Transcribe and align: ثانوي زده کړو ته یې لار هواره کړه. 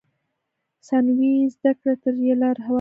ثانوي 0.87 1.31
زده 1.55 1.71
کړو 1.79 1.93
ته 2.01 2.09
یې 2.25 2.33
لار 2.41 2.57
هواره 2.57 2.63
کړه. 2.67 2.69